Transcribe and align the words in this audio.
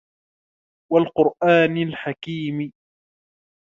وَالْقُرْآنِ 0.91 1.77
الْحَكِيمِ 1.87 2.71